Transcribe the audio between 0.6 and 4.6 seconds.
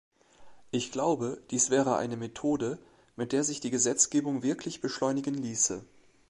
Ich glaube, dies wäre eine Methode, mit der sich die Gesetzgebung